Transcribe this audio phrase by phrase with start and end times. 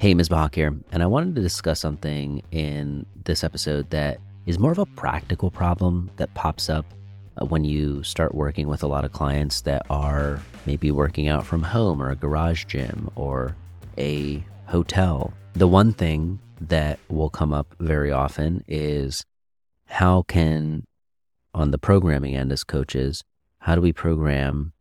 [0.00, 4.58] Hey, Misbah Haque here, and I wanted to discuss something in this episode that is
[4.58, 6.86] more of a practical problem that pops up
[7.36, 11.44] uh, when you start working with a lot of clients that are maybe working out
[11.44, 13.54] from home or a garage gym or
[13.98, 15.34] a hotel.
[15.52, 19.26] The one thing that will come up very often is
[19.84, 20.86] how can,
[21.52, 23.22] on the programming end as coaches,
[23.58, 24.72] how do we program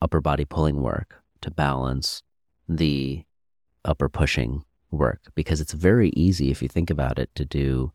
[0.00, 2.22] upper body pulling work to balance
[2.66, 3.26] the
[3.84, 7.92] upper pushing work because it's very easy if you think about it to do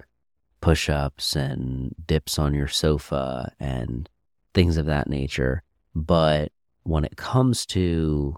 [0.61, 4.09] push ups and dips on your sofa and
[4.53, 5.63] things of that nature.
[5.95, 6.51] But
[6.83, 8.35] when it comes to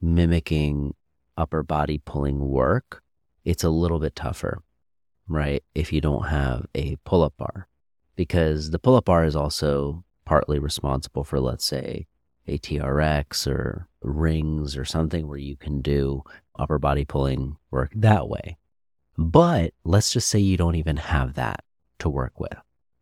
[0.00, 0.94] mimicking
[1.36, 3.02] upper body pulling work,
[3.44, 4.62] it's a little bit tougher,
[5.28, 5.62] right?
[5.74, 7.68] If you don't have a pull up bar,
[8.16, 12.06] because the pull up bar is also partly responsible for, let's say,
[12.46, 16.22] a TRX or rings or something where you can do
[16.60, 18.58] upper body pulling work that way.
[19.16, 21.64] But let's just say you don't even have that
[21.98, 22.56] to work with.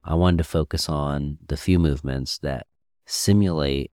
[0.04, 2.66] I wanted to focus on the few movements that
[3.06, 3.90] simulate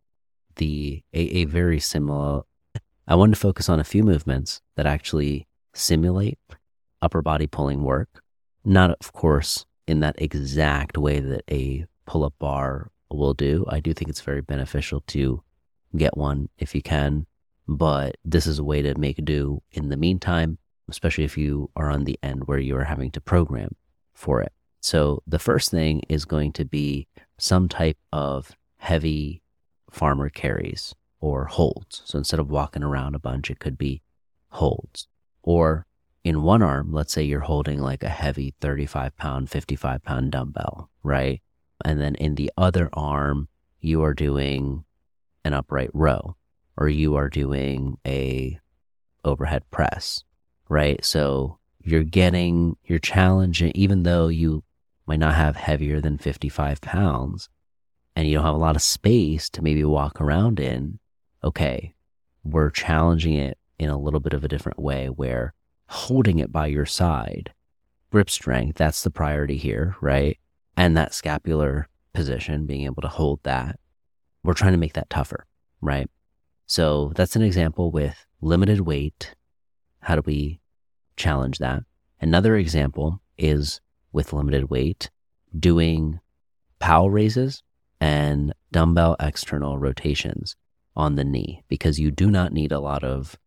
[0.55, 2.43] the a, a very similar
[3.07, 6.39] I wanted to focus on a few movements that actually simulate
[7.01, 8.23] upper body pulling work.
[8.63, 13.65] Not of course in that exact way that a pull-up bar will do.
[13.69, 15.43] I do think it's very beneficial to
[15.95, 17.27] get one if you can,
[17.67, 20.57] but this is a way to make do in the meantime,
[20.89, 23.75] especially if you are on the end where you are having to program
[24.13, 24.53] for it.
[24.81, 27.07] So the first thing is going to be
[27.37, 29.41] some type of heavy
[29.89, 32.03] farmer carries or holds.
[32.05, 34.03] So instead of walking around a bunch, it could be
[34.49, 35.07] holds.
[35.41, 35.87] Or
[36.23, 40.89] in one arm, let's say you're holding like a heavy 35 pound, 55 pound dumbbell,
[41.03, 41.41] right?
[41.83, 43.47] And then in the other arm,
[43.79, 44.85] you are doing
[45.43, 46.35] an upright row
[46.77, 48.59] or you are doing a
[49.23, 50.23] overhead press,
[50.69, 51.03] right?
[51.03, 54.63] So you're getting your challenge, even though you
[55.05, 57.49] might not have heavier than 55 pounds
[58.15, 60.99] and you don't have a lot of space to maybe walk around in.
[61.43, 61.93] Okay.
[62.43, 65.53] We're challenging it in a little bit of a different way where
[65.87, 67.53] holding it by your side,
[68.11, 70.37] grip strength, that's the priority here, right?
[70.77, 73.79] And that scapular position, being able to hold that
[74.45, 75.45] we're trying to make that tougher,
[75.81, 76.09] right?
[76.67, 79.35] So that's an example with limited weight.
[80.01, 80.59] How do we
[81.15, 81.83] challenge that?
[82.19, 83.81] Another example is
[84.11, 85.09] with limited weight,
[85.57, 86.19] doing
[86.79, 87.63] Powell raises
[87.99, 90.55] and dumbbell external rotations
[90.95, 93.37] on the knee because you do not need a lot of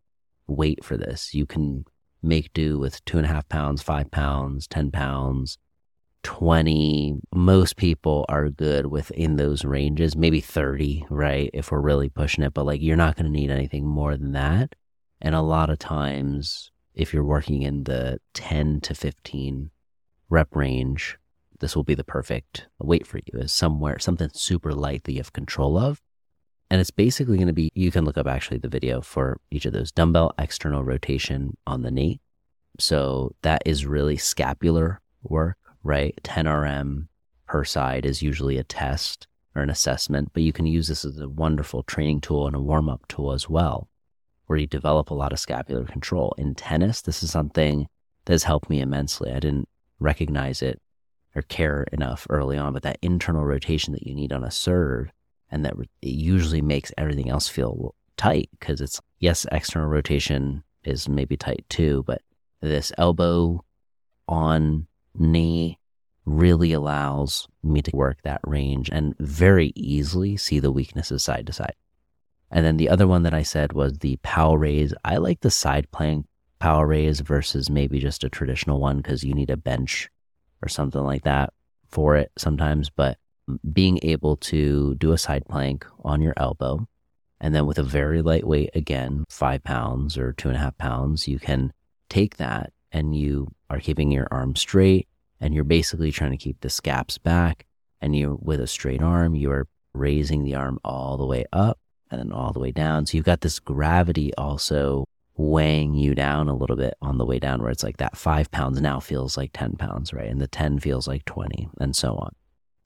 [0.46, 1.34] weight for this.
[1.34, 1.84] You can
[2.22, 5.58] make do with two and a half pounds, five pounds, 10 pounds,
[6.24, 12.42] 20 most people are good within those ranges maybe 30 right if we're really pushing
[12.42, 14.74] it but like you're not going to need anything more than that.
[15.20, 19.70] And a lot of times if you're working in the 10 to 15
[20.28, 21.18] rep range
[21.60, 23.38] this will be the perfect weight for you.
[23.40, 26.00] Is somewhere something super light that you have control of.
[26.70, 29.64] And it's basically going to be you can look up actually the video for each
[29.64, 32.20] of those dumbbell external rotation on the knee.
[32.78, 36.19] So that is really scapular work right?
[36.22, 37.09] 10 RM
[37.47, 41.19] per side is usually a test or an assessment, but you can use this as
[41.19, 43.89] a wonderful training tool and a warm up tool as well,
[44.47, 46.34] where you develop a lot of scapular control.
[46.39, 47.89] In tennis, this is something
[48.25, 49.31] that has helped me immensely.
[49.31, 49.69] I didn't
[49.99, 50.81] recognize it
[51.34, 55.10] or care enough early on, but that internal rotation that you need on a serve
[55.50, 61.09] and that it usually makes everything else feel tight because it's, yes, external rotation is
[61.09, 62.22] maybe tight too, but
[62.60, 63.65] this elbow
[64.27, 64.87] on
[65.18, 65.78] knee
[66.24, 71.52] really allows me to work that range and very easily see the weaknesses side to
[71.52, 71.74] side.
[72.50, 74.94] And then the other one that I said was the Powell raise.
[75.04, 76.26] I like the side plank
[76.58, 80.08] Powell raise versus maybe just a traditional one because you need a bench
[80.62, 81.52] or something like that
[81.88, 82.90] for it sometimes.
[82.90, 83.18] But
[83.72, 86.86] being able to do a side plank on your elbow
[87.40, 90.76] and then with a very light weight, again, five pounds or two and a half
[90.78, 91.72] pounds, you can
[92.08, 95.08] take that and you are keeping your arm straight
[95.40, 97.66] and you're basically trying to keep the scaps back
[98.00, 101.78] and you with a straight arm you are raising the arm all the way up
[102.10, 103.06] and then all the way down.
[103.06, 105.04] So you've got this gravity also
[105.36, 108.50] weighing you down a little bit on the way down where it's like that five
[108.50, 110.28] pounds now feels like 10 pounds right?
[110.28, 112.34] And the 10 feels like 20 and so on.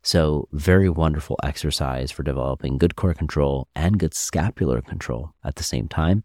[0.03, 5.63] So very wonderful exercise for developing good core control and good scapular control at the
[5.63, 6.25] same time.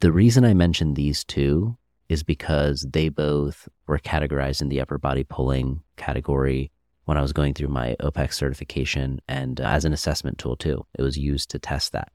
[0.00, 1.76] The reason i mentioned these two
[2.12, 6.70] is because they both were categorized in the upper body pulling category
[7.04, 10.86] when I was going through my OPEX certification and uh, as an assessment tool too.
[10.98, 12.12] It was used to test that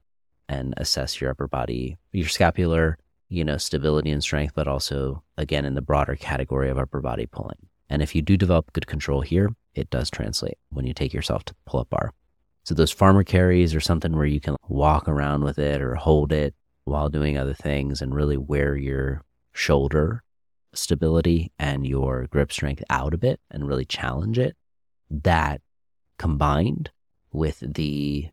[0.48, 2.96] and assess your upper body, your scapular
[3.28, 7.26] you know, stability and strength, but also, again, in the broader category of upper body
[7.26, 7.68] pulling.
[7.90, 11.44] And if you do develop good control here, it does translate when you take yourself
[11.44, 12.12] to the pull up bar.
[12.64, 16.32] So those farmer carries are something where you can walk around with it or hold
[16.32, 16.54] it
[16.84, 19.22] while doing other things and really wear your
[19.58, 20.22] shoulder
[20.72, 24.56] stability and your grip strength out a bit and really challenge it.
[25.10, 25.60] That
[26.18, 26.90] combined
[27.32, 28.28] with the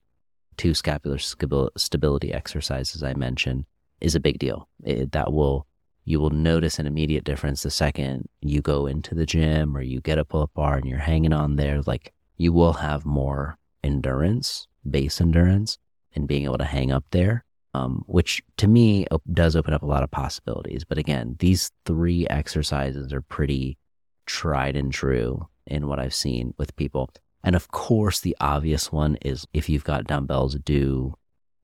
[0.58, 3.66] two scapular stability exercises I mentioned
[4.00, 4.70] is a big deal.
[4.84, 5.66] It, that will
[6.08, 10.02] you will notice an immediate difference the second you go into the gym or you
[10.02, 11.82] get a pull-up bar and you're hanging on there.
[11.82, 15.80] Like you will have more endurance, base endurance,
[16.14, 17.44] and being able to hang up there,
[17.76, 20.84] um, which to me does open up a lot of possibilities.
[20.86, 23.78] But again, these three exercises are pretty
[24.26, 27.10] tried and true in what I've seen with people.
[27.44, 31.16] And of course, the obvious one is if you've got dumbbells, do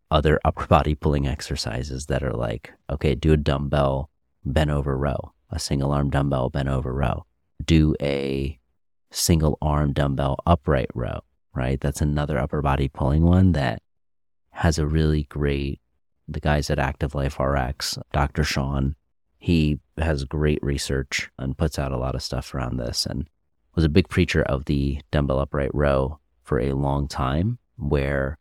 [0.10, 4.10] other upper body pulling exercises that are like, okay, do a dumbbell
[4.44, 7.26] bent over row, a single arm dumbbell bent over row,
[7.64, 8.60] do a
[9.12, 11.22] single arm dumbbell upright row,
[11.54, 11.80] right?
[11.80, 13.82] That's another upper body pulling one that
[14.52, 15.81] has a really great,
[16.34, 18.44] the guys at Active Life RX, Dr.
[18.44, 18.96] Sean,
[19.38, 23.06] he has great research and puts out a lot of stuff around this.
[23.06, 23.28] And
[23.76, 28.38] was a big preacher of the dumbbell upright row for a long time, where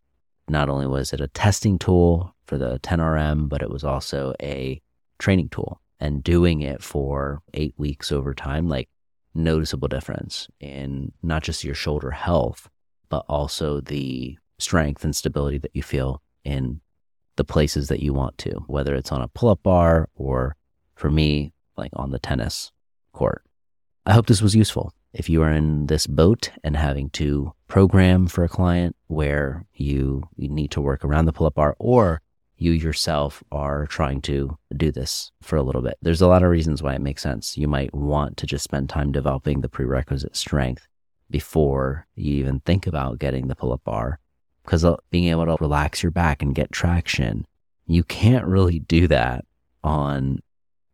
[0.48, 4.81] not only was it a testing tool for the 10RM, but it was also a
[5.19, 5.81] training tool.
[6.00, 8.88] And doing it for eight weeks over time, like
[9.34, 12.69] noticeable difference in not just your shoulder health,
[13.08, 16.81] but also the strength and stability that you feel in
[17.40, 20.56] the places that you want to, whether it's on a pull up bar or
[20.94, 22.70] for me, like on the tennis
[23.14, 23.42] court.
[24.04, 24.92] I hope this was useful.
[25.14, 30.28] If you are in this boat and having to program for a client where you,
[30.37, 32.20] you need to work around the pull up bar or
[32.58, 36.50] you yourself are trying to do this for a little bit, there's a lot of
[36.50, 37.56] reasons why it makes sense.
[37.56, 40.87] You might want to just spend time developing the prerequisite strength
[41.31, 44.19] before you even think about getting the pull up bar
[44.70, 47.44] because uh, being able to relax your back and get traction,
[47.88, 49.44] you can't really do that
[49.82, 50.38] on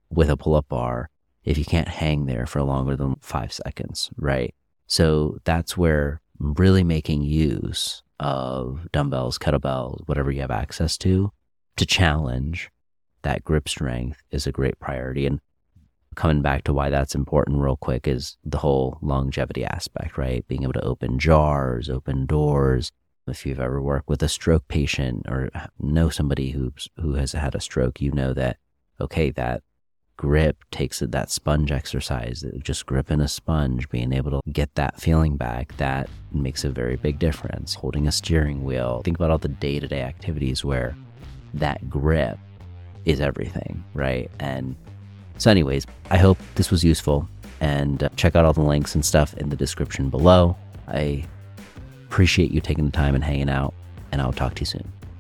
[0.09, 1.11] with a pull up bar
[1.45, 4.55] if you can't hang there for longer than five seconds, right?
[4.87, 11.31] So that's where really making use of dumbbells, kettlebells, whatever you have access to,
[11.77, 12.71] to challenge
[13.21, 15.27] that grip strength is a great priority.
[15.27, 15.39] And
[16.15, 20.49] coming back to why that's important real quick is the whole longevity aspect, right?
[20.49, 22.91] Being able to open jars, open doors.
[23.29, 25.51] If you've ever worked with a stroke patient or
[25.81, 28.59] know somebody who's, who has had a stroke, you know that,
[29.01, 29.63] okay, that
[30.17, 34.99] grip takes it that sponge exercise just gripping a sponge being able to get that
[34.99, 37.75] feeling back that makes a very big difference.
[37.75, 40.97] Holding a steering wheel think about all the day-to-day activities where
[41.53, 42.39] that grip
[43.05, 44.31] is everything right?
[44.41, 44.75] And
[45.39, 47.29] so anyways i hope this was useful
[47.61, 50.57] and uh, check out all the links and stuff in the description below.
[50.89, 51.27] I
[52.09, 53.75] appreciate you taking the time and hanging out
[54.13, 54.93] and i'll talk to you soon